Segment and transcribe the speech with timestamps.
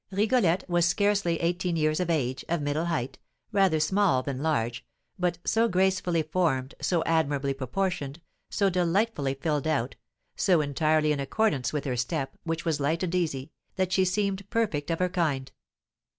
[0.09, 3.19] Rigolette was scarcely eighteen years of age, of middle height,
[3.51, 4.83] rather small than large,
[5.19, 8.19] but so gracefully formed, so admirably proportioned,
[8.49, 9.95] so delightfully filled out,
[10.35, 14.49] so entirely in accordance with her step, which was light and easy, that she seemed
[14.49, 15.51] perfect of her kind.